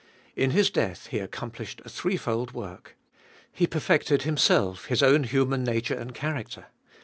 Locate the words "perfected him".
3.67-4.35